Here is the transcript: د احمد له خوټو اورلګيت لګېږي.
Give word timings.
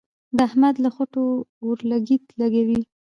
د 0.35 0.37
احمد 0.47 0.75
له 0.83 0.89
خوټو 0.95 1.23
اورلګيت 1.63 2.23
لګېږي. 2.39 2.81